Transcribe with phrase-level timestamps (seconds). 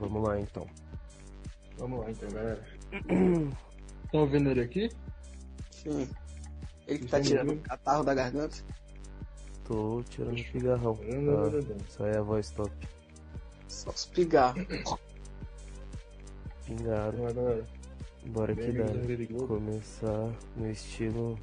[0.00, 0.66] vamos lá então.
[1.78, 2.66] Vamos lá então, galera.
[4.04, 4.88] Estão ouvindo ele aqui?
[5.70, 6.08] Sim.
[6.86, 8.56] Ele que tá tirando o catarro da garganta.
[9.64, 10.98] Tô tirando o pigarrão.
[11.02, 12.72] Ah, isso aí é a voz top.
[13.68, 14.66] Só os pigarros.
[16.66, 17.16] Pingado.
[17.16, 17.66] Galera.
[18.26, 19.46] Bora que dá.
[19.46, 21.38] Começar no estilo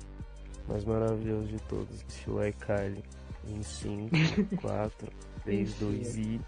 [0.68, 3.04] mais maravilhoso de todos, estilo iCarly.
[3.48, 4.10] Em 5,
[4.62, 5.08] 4,
[5.46, 6.42] 3, 2 e.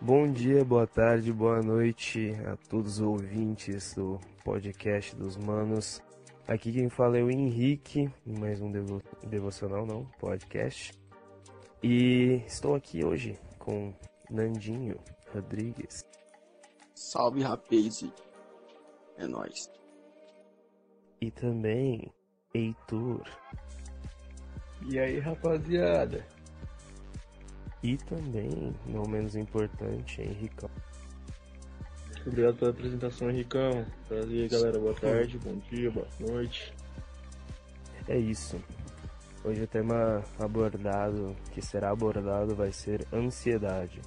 [0.00, 6.00] Bom dia, boa tarde, boa noite a todos os ouvintes do podcast dos Manos.
[6.48, 10.94] Aqui quem fala é o Henrique, em mais um devo- devocional, não, podcast.
[11.82, 13.92] E estou aqui hoje com
[14.30, 14.98] Nandinho
[15.34, 16.06] Rodrigues.
[16.94, 18.02] Salve, rapaz.
[19.18, 19.70] É nóis.
[21.20, 22.10] E também
[22.54, 23.28] Heitor.
[24.88, 26.24] E aí, rapaziada?
[27.86, 30.68] E também, não menos importante, Henricão.
[32.26, 33.86] Obrigado pela apresentação, Henricão.
[34.10, 36.74] Aí, galera, boa tarde, bom dia, boa noite.
[38.08, 38.60] É isso.
[39.44, 44.00] Hoje o tema abordado, que será abordado, vai ser ansiedade.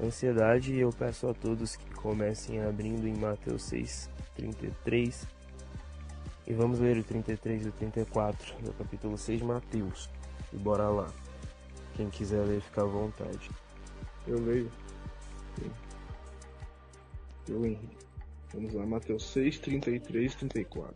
[0.00, 5.26] Ansiedade, eu peço a todos que comecem abrindo em Mateus 6, 33.
[6.46, 10.08] E vamos ler o 33 e o 34 do capítulo 6 de Mateus.
[10.52, 11.12] E bora lá.
[11.98, 13.50] Quem quiser ler, fica à vontade.
[14.24, 14.70] Eu leio.
[17.48, 17.96] Eu, Henrique.
[18.54, 20.94] Vamos lá, Mateus 6, 33 34.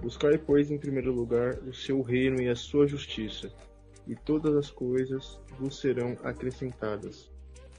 [0.00, 3.52] Buscai, pois, em primeiro lugar o seu reino e a sua justiça,
[4.06, 7.28] e todas as coisas vos serão acrescentadas.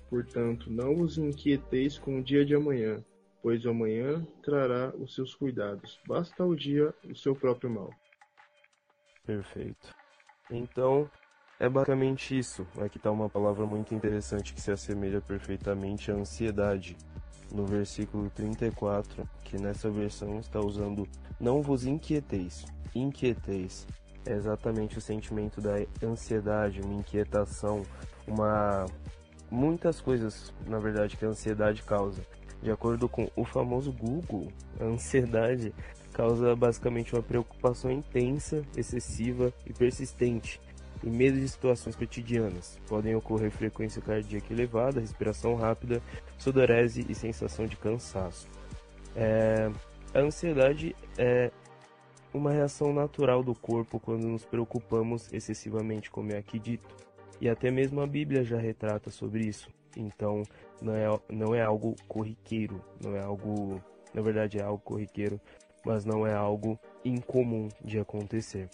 [0.10, 3.02] Portanto, não vos inquieteis com o dia de amanhã,
[3.42, 6.02] pois o amanhã trará os seus cuidados.
[6.06, 7.90] Basta o dia o seu próprio mal.
[9.26, 9.96] Perfeito.
[10.52, 11.10] Então,
[11.60, 12.68] é basicamente isso.
[12.80, 16.96] Aqui está uma palavra muito interessante que se assemelha perfeitamente à ansiedade.
[17.52, 21.08] No versículo 34, que nessa versão está usando
[21.40, 22.66] não vos inquieteis.
[22.94, 23.88] Inquieteis
[24.26, 27.84] é exatamente o sentimento da ansiedade, uma inquietação,
[28.28, 28.86] uma
[29.50, 32.22] muitas coisas, na verdade, que a ansiedade causa.
[32.62, 35.74] De acordo com o famoso Google, a ansiedade
[36.12, 40.60] causa basicamente uma preocupação intensa, excessiva e persistente
[41.04, 42.80] e medo de situações cotidianas.
[42.88, 46.02] Podem ocorrer frequência cardíaca elevada, respiração rápida,
[46.38, 48.48] sudorese e sensação de cansaço.
[49.16, 49.70] É,
[50.14, 51.52] A ansiedade é
[52.34, 56.88] uma reação natural do corpo quando nos preocupamos excessivamente, como é aqui dito.
[57.40, 59.70] E até mesmo a Bíblia já retrata sobre isso.
[59.96, 60.44] Então,
[60.82, 63.82] não é, não é algo corriqueiro, não é algo.
[64.14, 65.40] Na verdade, é algo corriqueiro,
[65.86, 68.70] mas não é algo incomum de acontecer.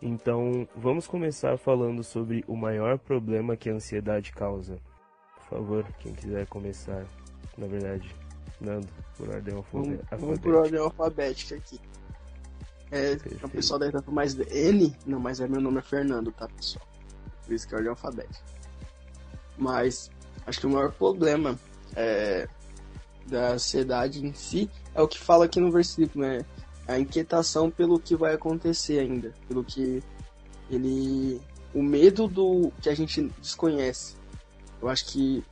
[0.00, 4.78] Então, vamos começar falando sobre o maior problema que a ansiedade causa.
[5.36, 7.04] Por favor, quem quiser começar,
[7.56, 8.14] na verdade,
[8.60, 10.14] Nando, por ordem alfabe- vamos por
[10.54, 10.58] alfabética.
[10.58, 11.80] ordem alfabética aqui.
[12.90, 14.94] É, o pessoal tá com mais N?
[15.06, 16.86] Não, mas é meu nome é Fernando, tá, pessoal?
[17.44, 18.44] Por isso que é ordem alfabética.
[19.58, 20.10] Mas
[20.46, 21.58] acho que o maior problema
[21.94, 22.48] é,
[23.26, 26.44] da ansiedade em si é o que fala aqui no versículo, né?
[26.86, 30.02] A inquietação pelo que vai acontecer ainda, pelo que
[30.70, 31.40] ele.
[31.74, 34.16] O medo do que a gente desconhece.
[34.80, 35.44] Eu acho que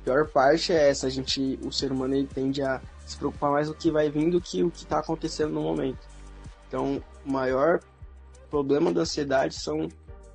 [0.00, 3.50] a pior parte é essa, a gente, o ser humano ele tende a se preocupar
[3.50, 5.98] mais com o que vai vir do que o que está acontecendo no momento.
[6.68, 7.80] Então, o maior
[8.48, 9.88] problema da ansiedade são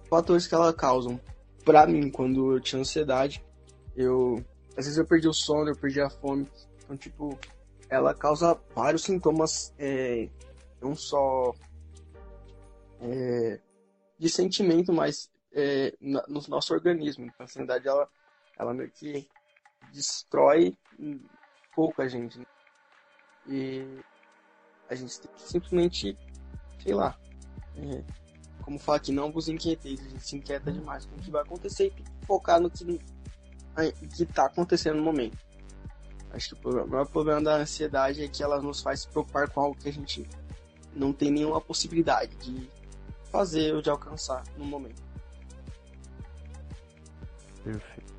[0.10, 1.20] fatores que ela causam.
[1.64, 3.44] Pra mim, quando eu tinha ansiedade,
[3.96, 4.44] eu
[4.78, 6.48] às vezes eu perdi o sono, eu perdi a fome.
[6.84, 7.38] Então, tipo,
[7.90, 10.30] ela causa vários sintomas, é,
[10.82, 11.54] não só
[13.00, 13.60] é,
[14.18, 17.26] de sentimento, mas é, na- no nosso organismo.
[17.26, 18.10] Então, a ansiedade ela,
[18.58, 19.28] ela meio que
[19.94, 20.76] destrói
[21.76, 22.40] pouco a gente.
[22.40, 22.46] né?
[23.48, 24.00] E
[24.90, 26.18] a gente tem que simplesmente,
[26.82, 27.18] sei lá,
[27.76, 28.04] é,
[28.64, 31.44] como fala aqui, não vos inquieteis, a gente se inquieta demais com o que vai
[31.44, 33.00] acontecer e focar no que,
[33.76, 35.38] ai, que tá acontecendo no momento.
[36.36, 39.08] Acho que o problema- o maior problema da ansiedade é que ela nos faz se
[39.08, 40.28] preocupar com algo que a gente
[40.94, 42.70] não tem nenhuma possibilidade de
[43.32, 45.02] fazer ou de alcançar no momento.
[47.64, 48.14] Perfeito.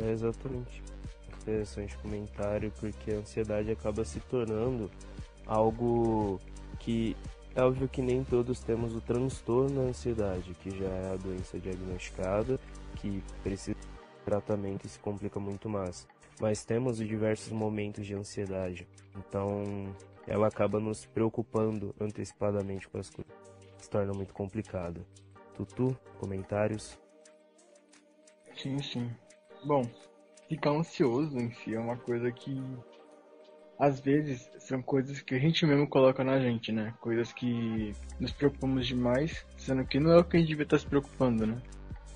[0.00, 0.82] É exatamente.
[1.42, 4.88] Interessante comentário, porque a ansiedade acaba se tornando
[5.46, 6.40] algo
[6.78, 7.16] que
[7.56, 11.58] é óbvio que nem todos temos o transtorno da ansiedade, que já é a doença
[11.58, 12.60] diagnosticada,
[12.96, 16.06] que precisa de tratamento e se complica muito mais.
[16.40, 18.86] Mas temos diversos momentos de ansiedade.
[19.16, 19.94] Então,
[20.26, 23.32] ela acaba nos preocupando antecipadamente com as coisas.
[23.78, 25.04] Se torna muito complicado.
[25.54, 26.98] Tutu, comentários?
[28.56, 29.10] Sim, sim.
[29.64, 29.82] Bom,
[30.48, 32.62] ficar ansioso em si é uma coisa que
[33.78, 36.94] às vezes são coisas que a gente mesmo coloca na gente, né?
[37.00, 40.78] Coisas que nos preocupamos demais, sendo que não é o que a gente devia estar
[40.78, 41.62] se preocupando, né?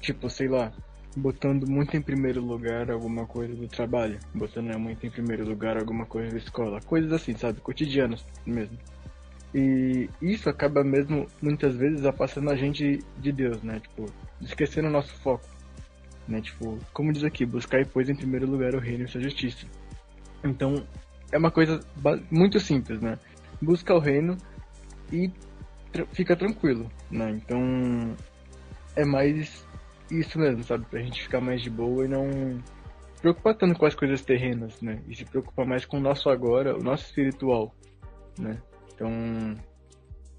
[0.00, 0.72] Tipo, sei lá,
[1.16, 6.06] botando muito em primeiro lugar alguma coisa do trabalho, botando muito em primeiro lugar alguma
[6.06, 7.60] coisa da escola, coisas assim, sabe?
[7.60, 8.78] Cotidianas mesmo.
[9.54, 13.80] E isso acaba mesmo, muitas vezes, afastando a gente de Deus, né?
[13.80, 14.06] Tipo,
[14.40, 15.44] esquecendo o nosso foco.
[16.26, 16.40] Né?
[16.40, 19.66] Tipo, como diz aqui, buscar e pôs em primeiro lugar o reino e sua justiça.
[20.42, 20.86] Então,
[21.30, 21.80] é uma coisa
[22.30, 23.18] muito simples, né?
[23.60, 24.38] Busca o reino
[25.12, 25.30] e
[25.92, 27.30] tra- fica tranquilo, né?
[27.30, 28.16] Então,
[28.96, 29.66] é mais
[30.20, 30.84] isso mesmo, sabe?
[30.86, 32.28] Pra gente ficar mais de boa e não
[33.14, 35.02] se preocupar tanto com as coisas terrenas, né?
[35.08, 37.74] E se preocupar mais com o nosso agora, o nosso espiritual,
[38.38, 38.60] né?
[38.94, 39.10] Então,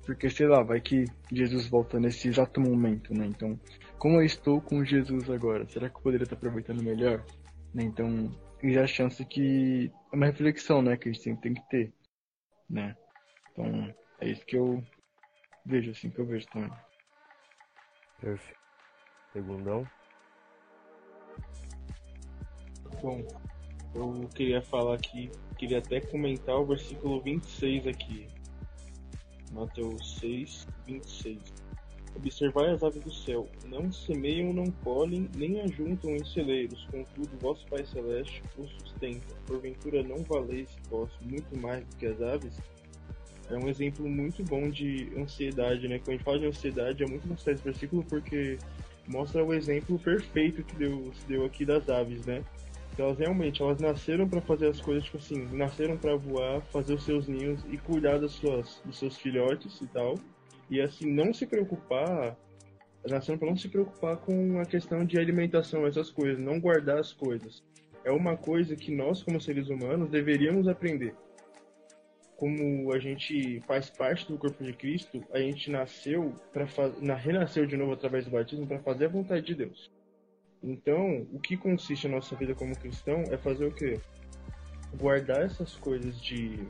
[0.05, 3.25] porque sei lá, vai que Jesus volta nesse exato momento, né?
[3.25, 3.59] Então,
[3.97, 5.67] como eu estou com Jesus agora?
[5.67, 7.25] Será que eu poderia estar aproveitando melhor?
[7.73, 7.83] Né?
[7.83, 8.29] Então,
[8.61, 11.93] existe a chance que é uma reflexão, né, que a gente sempre tem que ter,
[12.69, 12.95] né?
[13.51, 14.83] Então, é isso que eu
[15.65, 16.71] vejo, assim que eu vejo também.
[18.19, 18.62] Perfeito.
[19.33, 19.85] Segundão.
[23.01, 23.25] Bom,
[23.95, 28.27] eu queria falar aqui, queria até comentar o versículo 26 aqui.
[29.51, 31.39] Mateus 6, 26.
[32.15, 37.65] Observai as aves do céu, não semeiam, não colhem, nem ajuntam em celeiros, contudo vosso
[37.67, 39.33] Pai Celeste os sustenta.
[39.47, 42.61] Porventura não valeis vós muito mais do que as aves?
[43.49, 45.97] É um exemplo muito bom de ansiedade, né?
[45.97, 48.57] Quando a gente fala de ansiedade, é muito gostado esse versículo porque
[49.07, 52.43] mostra o exemplo perfeito que Deus deu aqui das aves, né?
[52.93, 56.93] Então, elas realmente, elas nasceram para fazer as coisas, tipo assim, nasceram para voar, fazer
[56.93, 60.15] os seus ninhos e cuidar das suas, dos seus filhotes e tal.
[60.69, 62.37] E assim, não se preocupar,
[63.07, 67.11] nasceram para não se preocupar com a questão de alimentação, essas coisas, não guardar as
[67.11, 67.63] coisas.
[68.05, 71.15] É uma coisa que nós, como seres humanos, deveríamos aprender.
[72.43, 76.65] Como a gente faz parte do corpo de Cristo, a gente nasceu para
[77.15, 79.89] renasceu de novo através do batismo para fazer a vontade de Deus.
[80.61, 83.97] Então, o que consiste a nossa vida como cristão é fazer o quê?
[84.99, 86.67] Guardar essas coisas de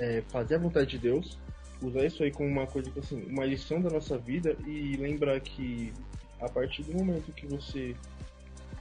[0.00, 1.38] é, fazer a vontade de Deus,
[1.80, 5.92] usar isso aí como uma coisa, assim, uma lição da nossa vida e lembrar que
[6.40, 7.94] a partir do momento que você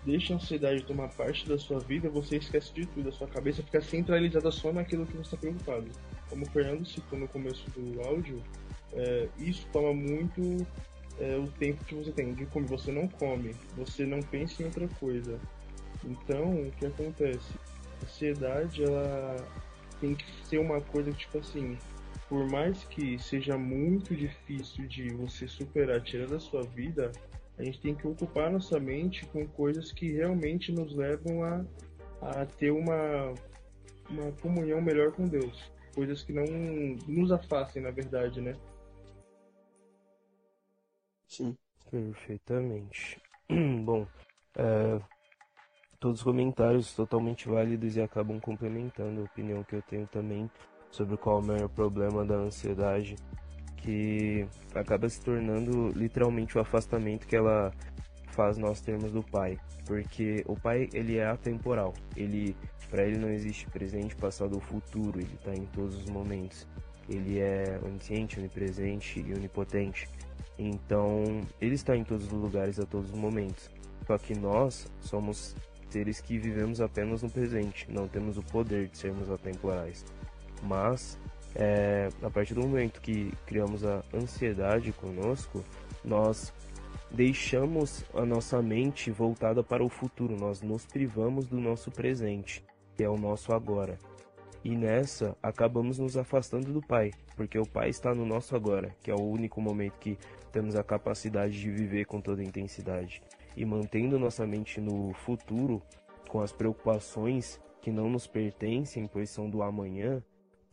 [0.05, 3.63] deixa a ansiedade tomar parte da sua vida, você esquece de tudo, a sua cabeça
[3.63, 5.87] fica centralizada só naquilo que você está preocupado.
[6.29, 8.41] Como o Fernando citou no começo do áudio,
[8.93, 10.65] é, isso toma muito
[11.19, 12.33] é, o tempo que você tem.
[12.33, 15.39] De comer, você não come, você não pensa em outra coisa.
[16.03, 17.53] Então, o que acontece?
[18.01, 19.35] A ansiedade, ela
[19.99, 21.77] tem que ser uma coisa que, tipo assim,
[22.29, 27.11] por mais que seja muito difícil de você superar, tirar da sua vida,
[27.57, 31.65] a gente tem que ocupar nossa mente com coisas que realmente nos levam a,
[32.21, 33.33] a ter uma,
[34.09, 35.71] uma comunhão melhor com Deus.
[35.93, 36.45] Coisas que não
[37.07, 38.55] nos afastem, na verdade, né?
[41.27, 41.55] Sim.
[41.89, 43.21] Perfeitamente.
[43.49, 44.07] Bom,
[44.57, 44.99] é,
[45.99, 50.49] todos os comentários totalmente válidos e acabam complementando a opinião que eu tenho também
[50.91, 53.15] sobre qual é o maior problema da ansiedade,
[53.85, 57.71] que acaba se tornando literalmente o afastamento que ela
[58.31, 62.55] faz nós termos do pai, porque o pai ele é atemporal, ele
[62.89, 66.67] para ele não existe presente, passado ou futuro, ele está em todos os momentos.
[67.09, 70.07] Ele é onisciente, onipresente e onipotente.
[70.57, 73.69] Então, ele está em todos os lugares a todos os momentos.
[74.07, 75.55] Só que nós somos
[75.89, 80.05] seres que vivemos apenas no presente, não temos o poder de sermos atemporais.
[80.63, 81.19] Mas,
[81.55, 85.63] é, a partir do momento que criamos a ansiedade conosco,
[86.03, 86.53] nós
[87.09, 92.63] deixamos a nossa mente voltada para o futuro, nós nos privamos do nosso presente,
[92.95, 93.97] que é o nosso agora.
[94.63, 99.09] E nessa, acabamos nos afastando do Pai, porque o Pai está no nosso agora, que
[99.09, 100.17] é o único momento que
[100.51, 103.21] temos a capacidade de viver com toda intensidade.
[103.55, 105.81] E mantendo nossa mente no futuro,
[106.27, 110.21] com as preocupações que não nos pertencem, pois são do amanhã,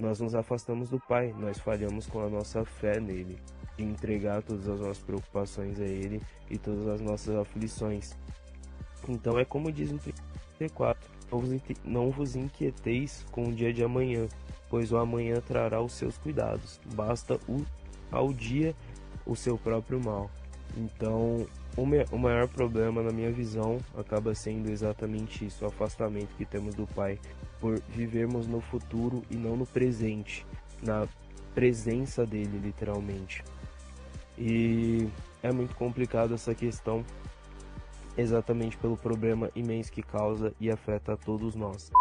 [0.03, 3.39] nós nos afastamos do Pai, nós falhamos com a nossa fé nele,
[3.77, 8.13] de entregar todas as nossas preocupações a Ele e todas as nossas aflições.
[9.09, 10.01] Então é como diz no
[10.59, 11.09] 34,
[11.85, 14.27] não vos inquieteis com o dia de amanhã,
[14.69, 16.81] pois o amanhã trará os seus cuidados.
[16.95, 17.65] Basta o
[18.11, 18.75] ao dia
[19.25, 20.29] o seu próprio mal.
[20.77, 26.75] Então, o maior problema, na minha visão, acaba sendo exatamente isso: o afastamento que temos
[26.75, 27.21] do Pai
[27.63, 30.45] por vivermos no futuro e não no presente,
[30.83, 31.07] na
[31.55, 33.45] presença dele, literalmente.
[34.37, 35.09] E
[35.41, 37.05] é muito complicado essa questão,
[38.19, 41.93] exatamente pelo problema imenso que causa e afeta a todos nós.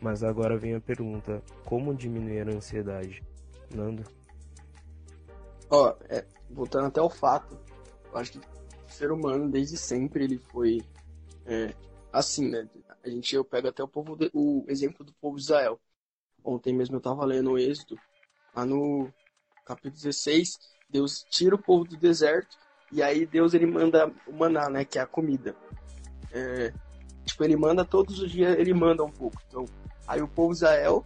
[0.00, 3.20] Mas agora vem a pergunta: como diminuir a ansiedade?
[3.74, 4.04] Nando?
[5.68, 7.58] Ó, é, voltando até ao fato,
[8.12, 8.42] eu acho que o
[8.86, 10.80] ser humano, desde sempre, ele foi
[11.44, 11.74] é,
[12.12, 12.68] assim, né?
[13.04, 15.80] A gente, eu pego até o povo, de- o exemplo do povo de Israel.
[16.44, 17.98] Ontem mesmo eu tava lendo o Êxodo,
[18.54, 19.12] lá no
[19.64, 22.56] capítulo 16, Deus tira o povo do deserto,
[22.90, 24.84] e aí Deus ele manda o maná, né?
[24.84, 25.54] Que é a comida.
[26.32, 26.72] É,
[27.24, 29.40] tipo, ele manda todos os dias, ele manda um pouco.
[29.46, 29.66] Então,
[30.06, 31.04] aí o povo de Israel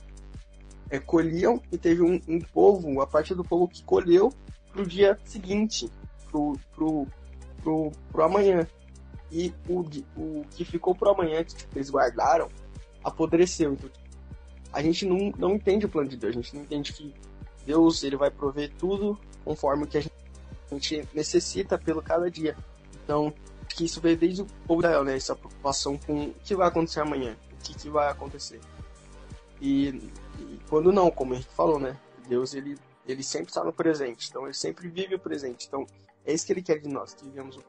[0.91, 4.33] é, colhiam e teve um, um povo, a parte do povo que colheu
[4.73, 5.91] pro dia seguinte,
[6.31, 7.07] pro, pro,
[7.63, 8.67] pro, pro amanhã.
[9.33, 9.81] E o,
[10.15, 12.49] o que ficou pro amanhã, que eles guardaram,
[13.03, 13.73] apodreceu.
[13.73, 13.91] Então,
[14.71, 17.15] a gente não, não entende o plano de Deus, a gente não entende que
[17.65, 20.01] Deus ele vai prover tudo conforme o que a
[20.71, 22.57] gente, necessita pelo cada dia.
[23.03, 23.33] Então,
[23.69, 25.17] que isso veio desde o povo de Israel, né?
[25.17, 28.61] Essa preocupação com o que vai acontecer amanhã, o que, que vai acontecer.
[29.61, 31.99] E, e quando não, como a gente falou, né?
[32.29, 35.67] Deus, ele, ele sempre está no presente, então ele sempre vive o presente.
[35.67, 35.87] Então,
[36.25, 37.65] é isso que ele quer de nós, que vivemos o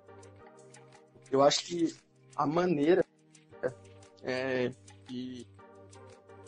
[1.34, 1.96] Eu acho que
[2.36, 3.04] a maneira
[4.22, 4.72] é,
[5.08, 5.48] de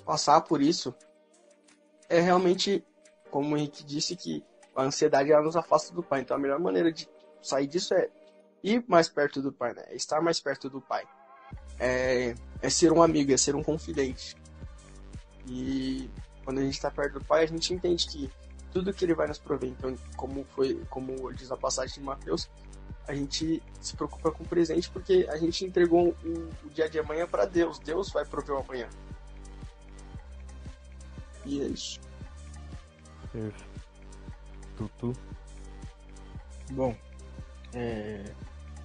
[0.05, 0.93] passar por isso
[2.07, 2.85] é realmente,
[3.31, 6.21] como o Henrique disse, que a ansiedade ela nos afasta do Pai.
[6.21, 7.09] Então, a melhor maneira de
[7.41, 8.11] sair disso é
[8.63, 9.85] ir mais perto do Pai, né?
[9.87, 11.03] É estar mais perto do Pai.
[11.79, 14.35] É, é ser um amigo, é ser um confidente.
[15.47, 16.07] E
[16.43, 18.29] quando a gente está perto do Pai, a gente entende que
[18.71, 19.71] tudo que Ele vai nos prover.
[19.71, 22.47] Então, como foi, como diz a passagem de Mateus,
[23.07, 26.99] a gente se preocupa com o presente porque a gente entregou o, o dia de
[26.99, 27.79] amanhã para Deus.
[27.79, 28.89] Deus vai prover o amanhã.
[31.45, 31.99] E é isso.
[33.31, 33.65] Perfeito.
[34.77, 35.13] Tutu?
[36.71, 36.95] Bom,
[37.73, 38.23] é,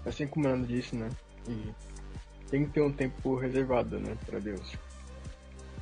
[0.04, 1.08] assim como o Nando disse, né?
[1.48, 1.72] E
[2.50, 4.76] tem que ter um tempo reservado, né, para Deus.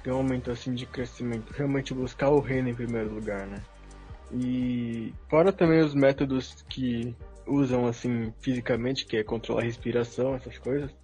[0.02, 3.62] Ter um momento assim de crescimento, realmente buscar o reino em primeiro lugar, né?
[4.32, 7.16] E fora também os métodos que
[7.48, 10.94] usam assim fisicamente, que é controlar a respiração, essas coisas.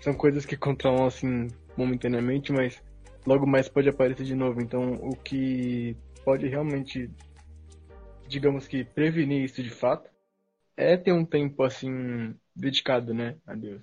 [0.00, 2.82] São coisas que controlam assim momentaneamente, mas
[3.26, 4.60] logo mais pode aparecer de novo.
[4.60, 7.10] Então, o que pode realmente
[8.28, 10.10] digamos que prevenir isso de fato
[10.76, 13.80] é ter um tempo assim dedicado, né, a Deus.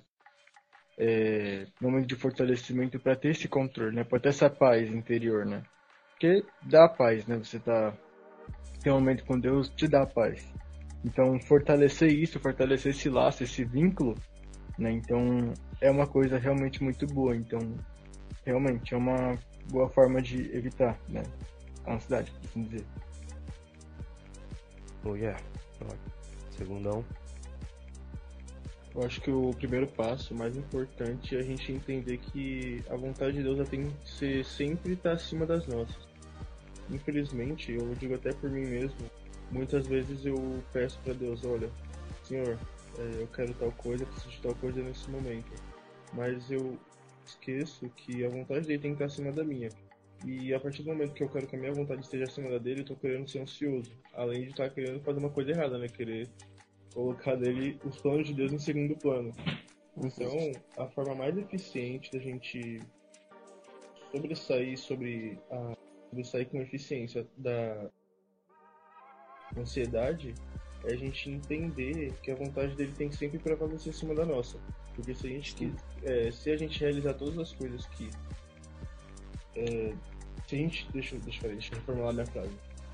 [0.96, 5.64] É, momento de fortalecimento para ter esse controle, né, para ter essa paz interior, né?
[6.10, 7.36] Porque dá paz, né?
[7.36, 7.92] Você tá
[8.80, 10.46] ter um momento com Deus te dá paz.
[11.04, 14.14] Então, fortalecer isso, fortalecer esse laço, esse vínculo,
[14.78, 14.90] né?
[14.90, 17.36] Então, é uma coisa realmente muito boa.
[17.36, 17.58] Então,
[18.44, 19.38] realmente é uma
[19.70, 21.22] boa forma de evitar, né,
[21.84, 22.86] a ansiedade, por assim dizer.
[25.04, 25.38] Oh yeah.
[26.50, 27.04] Segundão.
[28.94, 32.96] Eu acho que o primeiro passo, o mais importante, é a gente entender que a
[32.96, 36.08] vontade de Deus ela tem que ser sempre estar acima das nossas.
[36.90, 38.96] Infelizmente, eu digo até por mim mesmo,
[39.50, 40.36] muitas vezes eu
[40.72, 41.70] peço para Deus, olha,
[42.22, 42.58] Senhor,
[42.98, 45.52] é, eu quero tal coisa, preciso de tal coisa nesse momento.
[46.12, 46.78] Mas eu
[47.26, 49.68] esqueço que a vontade dele tem que estar acima da minha.
[50.24, 52.58] E a partir do momento que eu quero que a minha vontade esteja acima da
[52.58, 53.90] dele, eu tô querendo ser ansioso.
[54.14, 55.88] Além de estar querendo fazer uma coisa errada, né?
[55.88, 56.28] Querer
[56.94, 59.32] colocar dele os planos de Deus em segundo plano.
[59.96, 62.80] Então, a forma mais eficiente da gente
[64.10, 65.74] sobressair sobre a
[66.08, 67.90] sobressair com eficiência da
[69.60, 70.34] ansiedade
[70.84, 74.24] é a gente entender que a vontade dele tem que sempre prevalecer em cima da
[74.24, 74.58] nossa.
[74.94, 78.08] Porque se a gente é, se a gente realizar todas as coisas que
[79.56, 79.94] é,
[80.46, 82.50] se a gente deixa, eu- deixa, deixa eu reformular minha frase.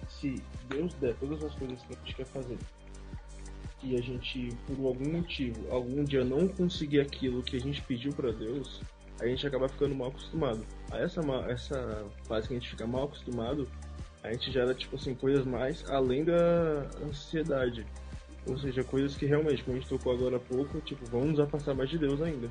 [0.08, 2.58] Se Deus der todas as coisas que a gente quer fazer
[3.82, 8.12] e a gente, por algum motivo, algum dia não conseguir aquilo que a gente pediu
[8.12, 8.82] pra Deus,
[9.20, 10.64] a gente acaba ficando mal acostumado.
[10.90, 13.68] A essa, essa fase que a gente fica mal acostumado,
[14.22, 17.86] a gente gera, tipo assim, coisas mais além da ansiedade.
[18.46, 21.40] Ou seja, coisas que realmente, como a gente tocou agora há pouco, tipo, vão nos
[21.40, 22.50] afastar mais de Deus ainda.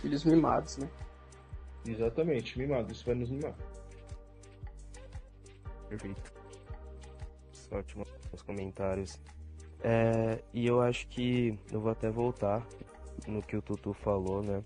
[0.00, 0.88] Filhos mimados, né?
[1.86, 3.54] Exatamente, mimado, isso vai nos mimar.
[5.88, 6.32] Perfeito.
[7.70, 9.20] Ótimo os comentários.
[9.82, 12.66] É, e eu acho que eu vou até voltar
[13.26, 14.62] no que o Tutu falou, né?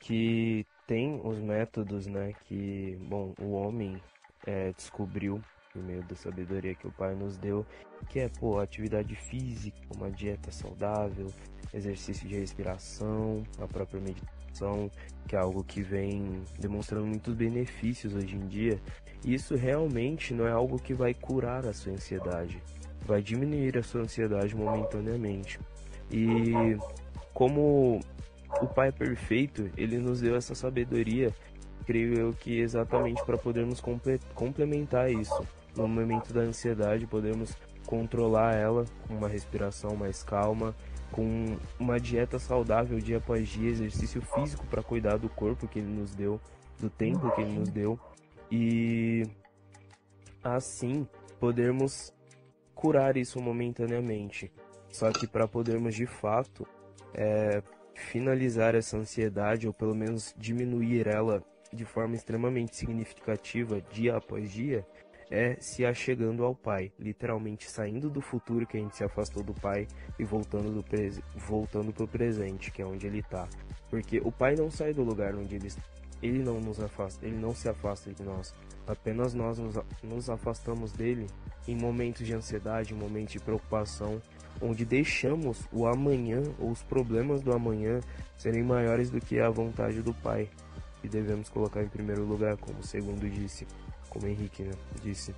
[0.00, 2.32] Que tem os métodos, né?
[2.44, 4.00] Que, bom, o homem
[4.46, 5.40] é, descobriu
[5.72, 7.64] por meio da sabedoria que o Pai nos deu,
[8.08, 11.32] que é, pô, atividade física, uma dieta saudável,
[11.72, 14.90] exercício de respiração, a própria meditação,
[15.26, 18.78] que é algo que vem demonstrando muitos benefícios hoje em dia.
[19.24, 22.62] Isso realmente não é algo que vai curar a sua ansiedade.
[23.04, 25.58] vai diminuir a sua ansiedade momentaneamente.
[26.10, 26.52] E
[27.34, 27.98] como
[28.60, 31.34] o Pai é perfeito, ele nos deu essa sabedoria,
[31.82, 35.46] creio eu que exatamente para podermos comple complementar isso.
[35.76, 40.74] No momento da ansiedade, podemos controlar ela com uma respiração mais calma,
[41.10, 45.92] com uma dieta saudável dia após dia, exercício físico para cuidar do corpo que ele
[45.92, 46.40] nos deu,
[46.78, 47.98] do tempo que ele nos deu
[48.50, 49.26] e
[50.42, 51.06] assim
[51.38, 52.12] podermos
[52.74, 54.50] curar isso momentaneamente.
[54.90, 56.66] Só que para podermos de fato
[57.14, 57.62] é,
[57.94, 64.86] finalizar essa ansiedade ou pelo menos diminuir ela de forma extremamente significativa dia após dia,
[65.30, 69.54] é se achegando ao Pai, literalmente saindo do futuro que a gente se afastou do
[69.54, 69.88] Pai
[70.18, 70.84] e voltando do
[71.36, 73.48] voltando para o presente, que é onde Ele está.
[73.88, 75.70] Porque o Pai não sai do lugar onde Ele
[76.22, 78.54] ele não nos afasta, ele não se afasta de nós.
[78.86, 81.26] Apenas nós nos, nos afastamos dele
[81.66, 84.22] em momentos de ansiedade, momentos de preocupação,
[84.60, 88.00] onde deixamos o amanhã ou os problemas do amanhã
[88.38, 90.48] serem maiores do que a vontade do Pai,
[91.02, 93.66] e devemos colocar em primeiro lugar, como segundo disse,
[94.08, 95.34] como Henrique né, disse.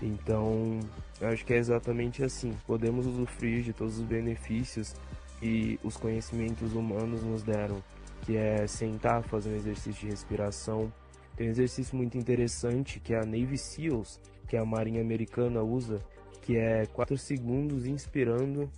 [0.00, 0.80] Então,
[1.20, 2.56] acho que é exatamente assim.
[2.66, 4.94] Podemos usufruir de todos os benefícios
[5.42, 7.82] e os conhecimentos humanos nos deram
[8.22, 10.92] que é sentar, fazer um exercício de respiração.
[11.36, 16.00] Tem um exercício muito interessante que a Navy SEALs, que a Marinha Americana usa,
[16.42, 18.70] que é 4 segundos inspirando,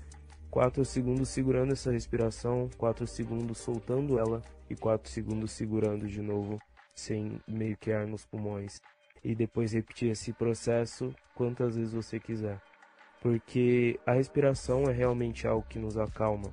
[0.55, 6.61] 4 segundos segurando essa respiração, 4 segundos soltando ela e 4 segundos segurando de novo,
[6.95, 8.81] sem meio que ar nos pulmões.
[9.25, 12.63] E depois repetir esse processo quantas vezes você quiser.
[13.21, 16.53] Porque a respiração é realmente algo que nos acalma.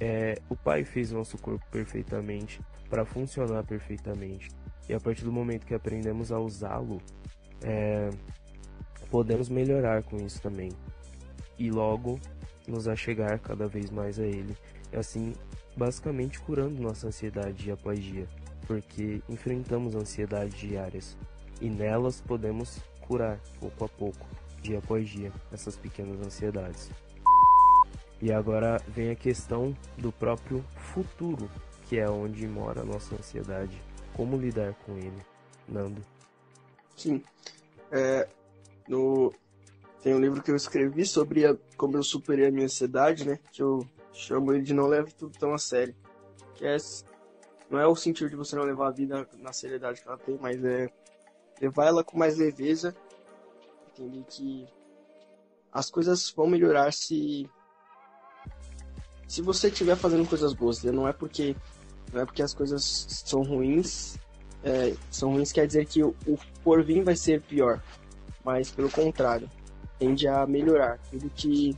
[0.00, 4.48] É, o Pai fez nosso corpo perfeitamente para funcionar perfeitamente.
[4.88, 6.96] E a partir do momento que aprendemos a usá-lo,
[7.62, 8.08] é,
[9.10, 10.70] podemos melhorar com isso também.
[11.58, 12.18] E logo
[12.66, 14.56] nos achegar cada vez mais a Ele.
[14.92, 15.34] Assim,
[15.76, 18.28] basicamente curando nossa ansiedade dia após dia.
[18.66, 21.16] Porque enfrentamos ansiedades diárias.
[21.60, 24.26] E nelas podemos curar pouco a pouco,
[24.62, 26.90] dia após dia, essas pequenas ansiedades.
[28.20, 31.50] E agora vem a questão do próprio futuro,
[31.84, 33.80] que é onde mora a nossa ansiedade.
[34.14, 35.22] Como lidar com ele,
[35.68, 36.00] Nando?
[36.96, 37.22] Sim.
[37.90, 38.26] É,
[38.88, 39.32] no,
[40.04, 43.38] tem um livro que eu escrevi sobre a, como eu superei a minha ansiedade, né?
[43.50, 45.96] Que eu chamo ele de Não Leve Tudo Tão a Sério.
[46.54, 46.76] Que é,
[47.70, 50.36] não é o sentido de você não levar a vida na seriedade que ela tem,
[50.38, 50.90] mas é
[51.58, 52.94] levar ela com mais leveza.
[53.92, 54.66] Entender que
[55.72, 57.48] as coisas vão melhorar se
[59.26, 61.56] se você estiver fazendo coisas boas, não é porque
[62.12, 64.18] não é porque as coisas são ruins,
[64.62, 67.82] é, são ruins quer dizer que o, o porvir vai ser pior,
[68.44, 69.50] mas pelo contrário,
[69.98, 70.98] tende a melhorar.
[71.10, 71.76] Tudo que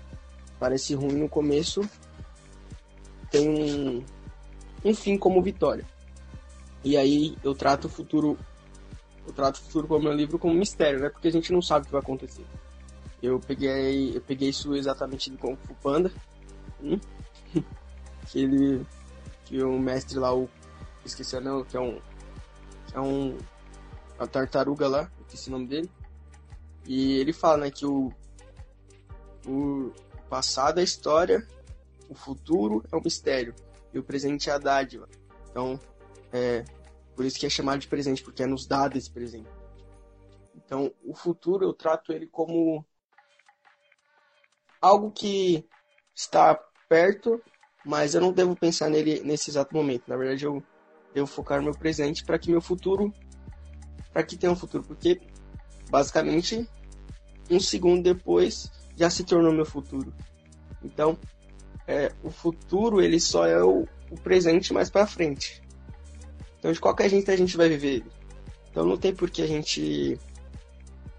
[0.59, 1.83] parece ruim no começo
[3.31, 4.05] tem um,
[4.85, 5.85] um fim como vitória.
[6.85, 8.39] E aí eu trato o futuro
[9.27, 11.09] eu trato o futuro como meu livro como mistério, né?
[11.09, 12.47] Porque a gente não sabe o que vai acontecer.
[13.21, 16.13] Eu peguei, eu peguei isso exatamente do Kung Fu Panda.
[16.81, 17.01] Hum?
[18.29, 18.87] que ele.
[19.45, 20.49] Que o mestre lá, o.
[21.05, 21.99] Esqueci não, que é um.
[22.95, 23.37] É um.
[24.19, 25.91] A tartaruga lá, esqueci o nome dele.
[26.87, 28.13] E ele fala, né, que o.
[29.47, 29.93] O
[30.29, 31.47] passado é história,
[32.09, 33.55] o futuro é um mistério.
[33.93, 35.09] E o presente é a dádiva.
[35.51, 35.79] Então,
[36.33, 36.65] é.
[37.15, 39.49] Por isso que é chamado de presente, porque é nos dado esse presente.
[40.55, 42.85] Então, o futuro eu trato ele como
[44.81, 45.67] algo que
[46.15, 46.55] está
[46.89, 47.41] perto,
[47.85, 50.09] mas eu não devo pensar nele nesse exato momento.
[50.09, 50.63] Na verdade, eu
[51.15, 53.13] devo focar no meu presente para que meu futuro,
[54.13, 55.21] para que tenha um futuro, porque
[55.91, 56.69] basicamente
[57.51, 60.13] um segundo depois já se tornou meu futuro.
[60.83, 61.19] Então,
[61.87, 65.63] é, o futuro ele só é o, o presente mais para frente.
[66.59, 68.05] Então, de qualquer jeito a gente vai viver.
[68.71, 70.19] Então, não tem por que a gente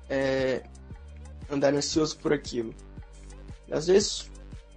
[0.10, 0.64] é,
[1.50, 2.74] andar ansioso por aquilo.
[3.72, 4.30] Às vezes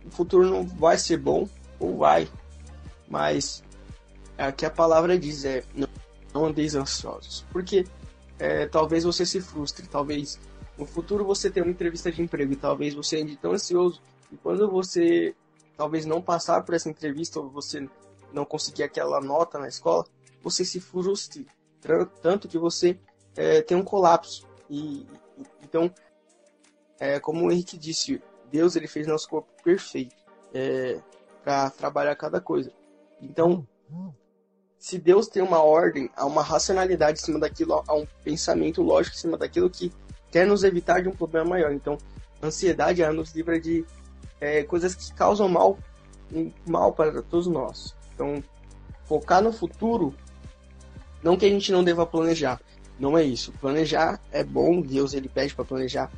[0.04, 1.48] o futuro não vai ser bom,
[1.78, 2.28] ou vai,
[3.08, 3.62] mas
[4.36, 5.88] é que a palavra diz é não,
[6.32, 7.84] não andeis ansiosos, porque
[8.40, 10.40] é, talvez você se frustre, talvez
[10.76, 14.00] no futuro você tenha uma entrevista de emprego e talvez você ande tão ansioso
[14.32, 15.34] e quando você
[15.76, 17.88] talvez não passar por essa entrevista ou você
[18.32, 20.04] não conseguir aquela nota na escola,
[20.42, 21.46] você se frustre.
[22.22, 22.98] Tanto que você
[23.36, 24.46] é, tem um colapso.
[24.68, 25.06] E
[25.62, 25.92] então
[26.98, 30.14] é, como o Henrique disse Deus ele fez nosso corpo perfeito
[30.52, 31.00] é,
[31.42, 32.72] para trabalhar cada coisa.
[33.20, 33.66] Então,
[34.80, 39.14] se Deus tem uma ordem, há uma racionalidade em cima daquilo, há um pensamento lógico
[39.14, 39.92] em cima daquilo que
[40.32, 41.70] quer nos evitar de um problema maior.
[41.70, 41.98] Então,
[42.42, 43.84] ansiedade ela nos livra de
[44.40, 45.78] é, coisas que causam mal,
[46.66, 47.94] mal para todos nós.
[48.14, 48.42] Então,
[49.04, 50.14] focar no futuro,
[51.22, 52.58] não que a gente não deva planejar,
[52.98, 53.52] não é isso.
[53.60, 56.10] Planejar é bom, Deus ele pede para planejar,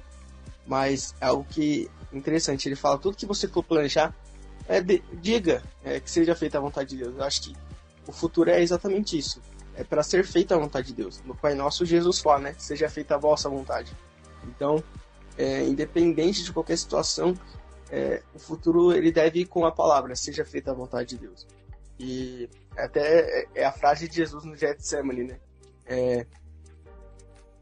[0.64, 2.68] mas é algo que interessante.
[2.68, 4.14] Ele fala tudo que você for planejar,
[4.68, 7.16] é de, diga é, que seja feita a vontade de Deus.
[7.16, 7.71] Eu acho que
[8.06, 9.40] o futuro é exatamente isso.
[9.74, 11.22] É para ser feita a vontade de Deus.
[11.24, 12.54] No Pai Nosso, Jesus fala, né?
[12.58, 13.96] Seja feita a vossa vontade.
[14.44, 14.82] Então,
[15.36, 17.34] é, independente de qualquer situação,
[17.90, 21.46] é, o futuro ele deve ir com a palavra, seja feita a vontade de Deus.
[21.98, 25.40] E até é, é a frase de Jesus no Getsemane, né?
[25.86, 26.26] É,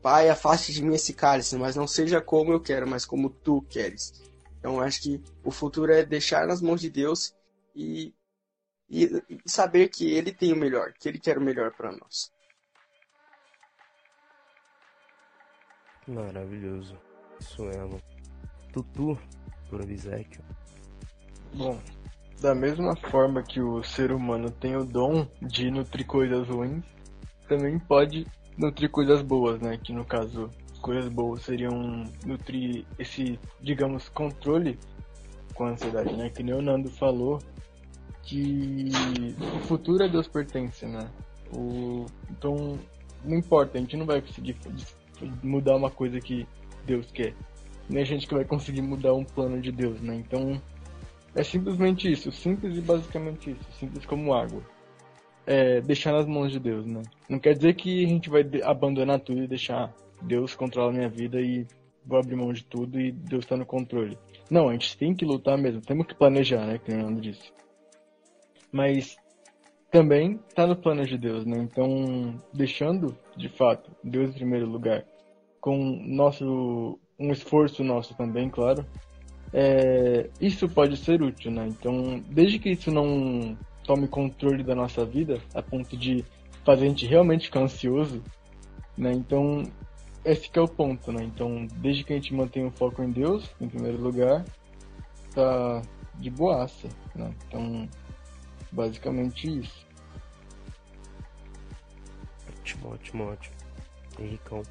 [0.02, 3.60] Pai, afaste de mim esse cálice, mas não seja como eu quero, mas como tu
[3.68, 4.22] queres.
[4.58, 7.34] Então acho que o futuro é deixar nas mãos de Deus
[7.74, 8.14] e,
[8.90, 12.32] e, e saber que Ele tem o melhor, que Ele quer o melhor para nós.
[16.06, 16.98] Maravilhoso.
[17.38, 18.02] Isso mesmo.
[18.72, 19.18] Tutu,
[19.68, 20.44] por Ezequiel.
[21.54, 21.80] Bom,
[22.40, 26.84] da mesma forma que o ser humano tem o dom de nutrir coisas ruins,
[27.48, 28.26] também pode
[28.56, 29.78] nutrir coisas boas, né?
[29.78, 30.50] Que no caso,
[30.80, 34.78] coisas boas seriam nutrir esse, digamos, controle
[35.54, 36.30] com a ansiedade, né?
[36.30, 37.40] Que nem o Nando falou,
[38.22, 38.90] que
[39.56, 41.10] o futuro a Deus pertence, né?
[41.52, 42.78] O, então,
[43.24, 44.56] não importa, a gente não vai conseguir
[45.42, 46.46] mudar uma coisa que
[46.86, 47.34] Deus quer.
[47.88, 50.14] Nem a gente que vai conseguir mudar um plano de Deus, né?
[50.14, 50.60] Então,
[51.34, 54.62] é simplesmente isso, simples e basicamente isso, simples como água.
[55.46, 57.02] É, deixar nas mãos de Deus, né?
[57.28, 61.08] Não quer dizer que a gente vai abandonar tudo e deixar Deus controlar a minha
[61.08, 61.66] vida e
[62.04, 64.18] vou abrir mão de tudo e Deus está no controle.
[64.50, 66.78] Não, a gente tem que lutar mesmo, temos que planejar, né?
[66.78, 67.52] Que Leandro disse.
[68.72, 69.16] Mas
[69.90, 71.58] também está no plano de Deus, né?
[71.58, 75.04] Então, deixando de fato Deus em primeiro lugar,
[75.60, 78.86] com nosso um esforço nosso também, claro,
[79.52, 81.66] é, isso pode ser útil, né?
[81.68, 86.24] Então, desde que isso não tome controle da nossa vida, a ponto de
[86.64, 88.22] fazer a gente realmente ficar ansioso,
[88.96, 89.12] né?
[89.12, 89.64] Então,
[90.24, 91.24] esse é o ponto, né?
[91.24, 94.44] Então, desde que a gente mantenha o foco em Deus, em primeiro lugar,
[95.34, 95.82] tá
[96.18, 97.34] de boaça, né?
[97.46, 97.88] Então,
[98.72, 99.86] basicamente isso.
[102.48, 103.56] Ótimo, ótimo, ótimo.
[104.18, 104.62] Henricão.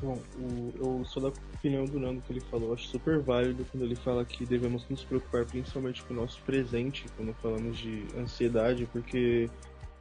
[0.00, 2.68] Bom, o, eu sou da opinião do Nando que ele falou.
[2.68, 6.40] Eu acho super válido quando ele fala que devemos nos preocupar principalmente com o nosso
[6.42, 9.48] presente, quando falamos de ansiedade, porque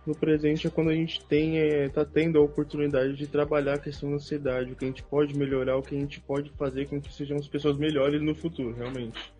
[0.05, 3.79] no presente é quando a gente tem, é, tá tendo a oportunidade de trabalhar a
[3.79, 6.87] questão da ansiedade, o que a gente pode melhorar, o que a gente pode fazer
[6.87, 9.31] com que sejamos pessoas melhores no futuro, realmente.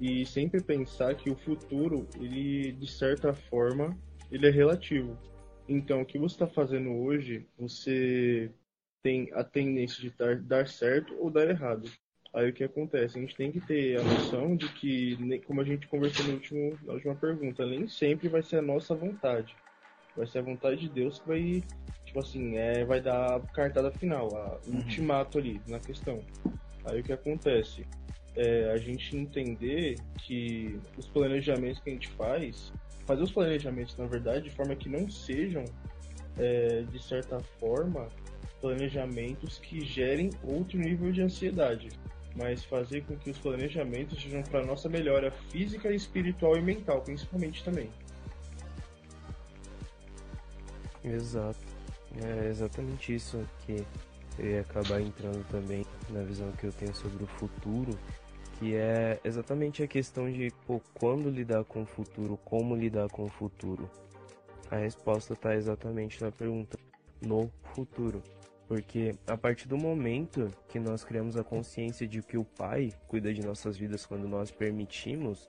[0.00, 3.96] E sempre pensar que o futuro, ele de certa forma,
[4.32, 5.18] ele é relativo.
[5.68, 8.50] Então, o que você está fazendo hoje, você
[9.02, 11.88] tem a tendência de dar, dar certo ou dar errado.
[12.32, 13.18] Aí o que acontece?
[13.18, 16.78] A gente tem que ter a noção de que, como a gente conversou no último,
[16.84, 19.56] na última pergunta, nem sempre vai ser a nossa vontade.
[20.16, 21.62] Vai ser a vontade de Deus que vai,
[22.04, 24.76] tipo assim, é, vai dar a cartada final, a, uhum.
[24.76, 26.20] ultimato ali na questão.
[26.84, 27.84] Aí o que acontece?
[28.36, 32.72] É, a gente entender que os planejamentos que a gente faz,
[33.06, 35.64] fazer os planejamentos, na verdade, de forma que não sejam,
[36.38, 38.08] é, de certa forma,
[38.60, 41.88] planejamentos que gerem outro nível de ansiedade,
[42.36, 47.64] mas fazer com que os planejamentos sejam para nossa melhora física, espiritual e mental, principalmente
[47.64, 47.90] também.
[51.02, 51.58] Exato.
[52.22, 53.84] É exatamente isso que
[54.38, 57.96] eu ia acabar entrando também na visão que eu tenho sobre o futuro,
[58.60, 63.24] que é exatamente a questão de pô, quando lidar com o futuro, como lidar com
[63.24, 63.90] o futuro.
[64.70, 66.78] A resposta está exatamente na pergunta
[67.26, 68.22] no futuro.
[68.68, 73.32] Porque a partir do momento que nós criamos a consciência de que o Pai cuida
[73.32, 75.48] de nossas vidas quando nós permitimos,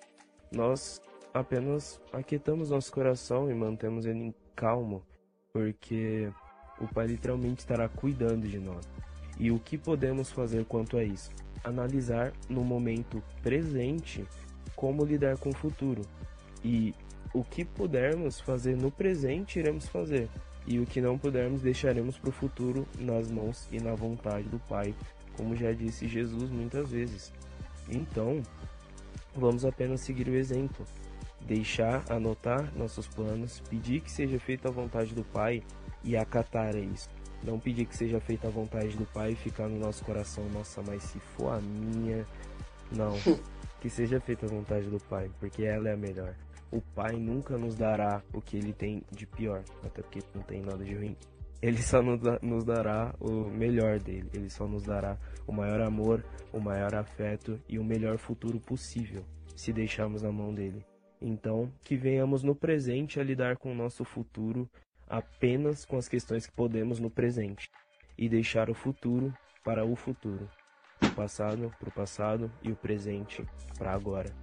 [0.49, 1.01] nós
[1.33, 5.03] apenas aquietamos nosso coração e mantemos ele calmo,
[5.51, 6.31] porque
[6.79, 8.89] o Pai literalmente estará cuidando de nós.
[9.37, 11.29] E o que podemos fazer quanto a isso?
[11.63, 14.25] Analisar no momento presente
[14.75, 16.01] como lidar com o futuro.
[16.63, 16.93] E
[17.33, 20.27] o que pudermos fazer no presente, iremos fazer
[20.65, 24.59] e o que não pudermos deixaremos para o futuro nas mãos e na vontade do
[24.59, 24.93] Pai,
[25.35, 27.33] como já disse Jesus muitas vezes.
[27.89, 28.41] Então,
[29.35, 30.85] vamos apenas seguir o exemplo,
[31.41, 35.63] deixar, anotar nossos planos, pedir que seja feita a vontade do Pai
[36.03, 37.09] e acatar isso.
[37.43, 40.81] Não pedir que seja feita a vontade do Pai e ficar no nosso coração, nossa,
[40.81, 42.25] mas se for a minha,
[42.91, 43.13] não.
[43.81, 46.35] que seja feita a vontade do Pai, porque ela é a melhor
[46.71, 50.61] o Pai nunca nos dará o que ele tem de pior, até porque não tem
[50.61, 51.15] nada de ruim.
[51.61, 54.29] ele só nos, da- nos dará o melhor dele.
[54.33, 59.23] Ele só nos dará o maior amor, o maior afeto e o melhor futuro possível,
[59.55, 60.83] se deixarmos na mão dele.
[61.21, 64.67] Então, que venhamos no presente a lidar com o nosso futuro
[65.11, 67.69] apenas com as questões que podemos no presente
[68.17, 70.49] e deixar o futuro para o futuro,
[71.03, 73.45] o passado para o passado e o presente
[73.77, 74.33] para agora.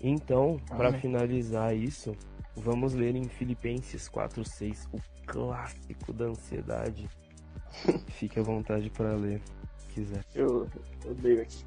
[0.00, 2.14] Então, para finalizar isso,
[2.56, 7.08] vamos ler em Filipenses 4:6, o clássico da ansiedade.
[8.18, 9.40] Fique à vontade para ler,
[9.78, 10.24] se quiser.
[10.34, 10.68] Eu,
[11.04, 11.64] eu leio aqui.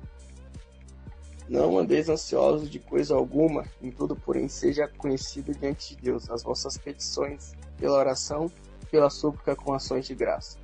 [1.49, 6.43] Não andeis ansiosos de coisa alguma, em tudo, porém, seja conhecido diante de Deus as
[6.43, 8.51] vossas petições, pela oração,
[8.91, 10.57] pela súplica com ações de graça.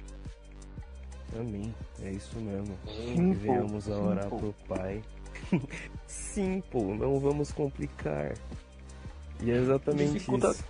[1.39, 1.73] Amém.
[2.01, 2.75] É isso mesmo.
[2.85, 4.39] Que Simple, venhamos a orar simple.
[4.39, 5.01] pro Pai.
[6.05, 8.33] Simple, não vamos complicar.
[9.41, 10.65] E é exatamente Dificulta isso.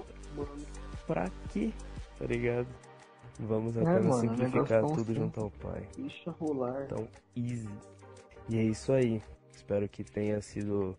[1.05, 1.71] Pra quê?
[2.17, 2.67] Tá ligado?
[3.39, 5.87] Vamos É, apenas mano, o simplificar tudo junto ao Pai.
[5.97, 6.87] Deixa rolar.
[6.87, 7.69] Tão easy.
[8.47, 9.21] E é isso aí.
[9.55, 10.97] Espero que tenha sido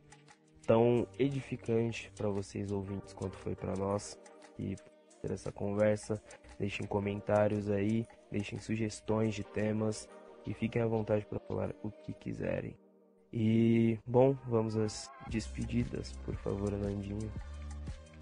[0.66, 4.18] tão edificante para vocês ouvintes quanto foi para nós
[4.58, 4.76] e
[5.20, 6.22] ter essa conversa.
[6.58, 10.08] Deixem comentários aí, deixem sugestões de temas
[10.46, 12.76] e fiquem à vontade para falar o que quiserem.
[13.32, 17.32] E bom, vamos às despedidas, por favor, Nandinho.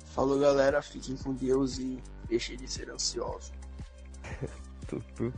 [0.07, 0.81] Falou, galera.
[0.81, 3.53] Fiquem com Deus e deixem de ser ansiosos.
[4.89, 5.33] Tutu.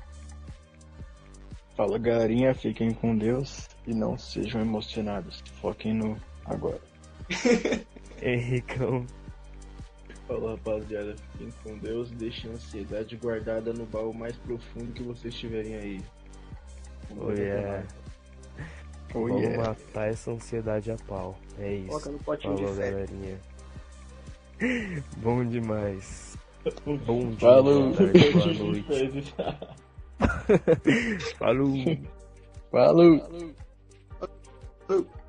[1.76, 2.54] Fala, galerinha.
[2.54, 5.42] Fiquem com Deus e não sejam emocionados.
[5.60, 6.80] Foquem no agora.
[8.22, 9.06] Henricão.
[10.26, 15.34] Fala rapaziada, fiquem com Deus, deixem a ansiedade guardada no baú mais profundo que vocês
[15.34, 16.00] tiverem aí.
[17.18, 17.84] Oh, yeah.
[19.14, 19.68] Oh, Vamos yeah.
[19.68, 21.38] matar essa ansiedade a pau.
[21.58, 21.88] É isso.
[21.88, 23.40] Coloca no potinho Falou, de galerinha.
[25.18, 26.38] Bom demais.
[26.86, 27.92] Bom dia, Falou.
[27.92, 29.34] boa tarde, boa noite.
[31.38, 31.74] Falou.
[32.70, 33.18] Falou.
[33.18, 33.54] Falou.
[34.88, 35.23] Boop.